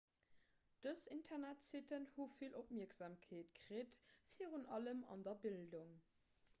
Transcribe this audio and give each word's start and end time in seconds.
dës 0.85 1.03
internetsitten 1.15 2.07
hu 2.15 2.27
vill 2.37 2.57
opmierksamkeet 2.63 3.53
kritt 3.67 3.99
virun 4.39 4.67
allem 4.79 5.03
an 5.17 5.27
der 5.29 5.39
bildung 5.47 5.93